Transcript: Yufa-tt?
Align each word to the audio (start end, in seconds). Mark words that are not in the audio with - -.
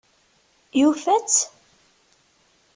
Yufa-tt? 0.79 1.39